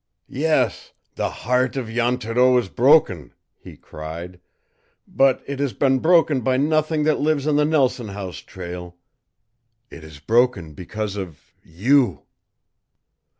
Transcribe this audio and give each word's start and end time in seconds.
"Yes, 0.29 0.93
the 1.13 1.29
heart 1.29 1.75
of 1.77 1.87
Jan 1.87 2.17
Thoreau 2.17 2.57
is 2.57 2.69
broken!" 2.69 3.33
he 3.59 3.77
cried. 3.77 4.39
"But 5.07 5.43
it 5.45 5.59
has 5.59 5.73
been 5.73 5.99
broken 5.99 6.41
by 6.41 6.57
nothing 6.57 7.03
that 7.03 7.19
lives 7.19 7.45
on 7.45 7.55
the 7.55 7.65
Nelson 7.65 8.07
House 8.07 8.39
trail. 8.39 8.95
It 9.91 10.03
is 10.03 10.17
broken 10.17 10.73
because 10.73 11.17
of 11.17 11.53
YOU!" 11.63 12.23